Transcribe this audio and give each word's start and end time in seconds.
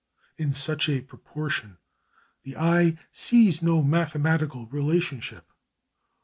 In 0.35 0.51
such 0.51 0.89
a 0.89 1.01
proportion 1.01 1.77
the 2.41 2.57
eye 2.57 2.97
sees 3.11 3.61
no 3.61 3.83
mathematical 3.83 4.65
relationship. 4.65 5.53